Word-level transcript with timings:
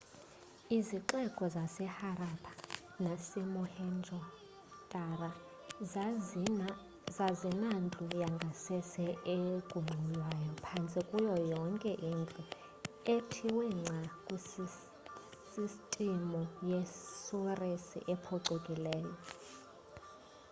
izixeko 0.77 1.43
zaseharappa 1.55 2.51
nasemohenjo-daro 3.03 5.29
zazinandlu 7.17 8.05
yangasese 8.21 9.05
egungxulwayo 9.35 10.51
phantse 10.65 10.99
kuyo 11.09 11.35
yonke 11.53 11.91
indlu 12.11 12.43
ethiwe 13.15 13.65
ngca 13.81 13.99
kwi 14.23 14.37
sistimu 15.55 16.41
yesurisi 16.69 17.99
ephucukileyo 18.13 19.13